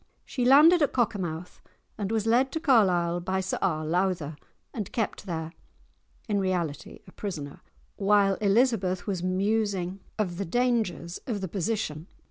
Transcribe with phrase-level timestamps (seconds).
[0.25, 1.61] She landed at Cockermouth,
[1.95, 3.85] and was led to Carlisle by Sir R.
[3.85, 4.35] Lowther,
[4.73, 5.53] and kept there,
[6.27, 7.61] in reality a prisoner,
[7.97, 12.07] while Elizabeth was musing of the dangers of the position.